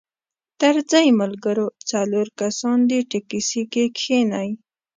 درځئ 0.61 1.07
ملګرو 1.21 1.67
څلور 1.91 2.27
کسان 2.39 2.77
دې 2.89 2.99
ټیکسي 3.11 3.63
کې 3.71 3.85
کښینئ. 3.97 4.49